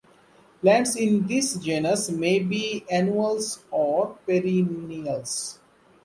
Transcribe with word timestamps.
Plants 0.63 0.95
in 0.95 1.27
this 1.27 1.53
genus 1.57 2.09
may 2.09 2.39
be 2.39 2.83
annuals 2.89 3.63
or 3.69 4.17
perennials. 4.25 5.59